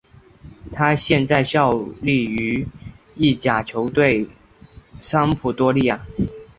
[0.71, 2.67] 他现在效力于
[3.13, 4.27] 意甲球队
[4.99, 6.03] 桑普多利亚。